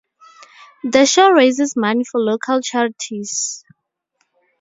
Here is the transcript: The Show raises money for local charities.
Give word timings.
The 0.83 1.05
Show 1.05 1.29
raises 1.29 1.75
money 1.75 2.03
for 2.05 2.19
local 2.19 2.59
charities. 2.59 3.63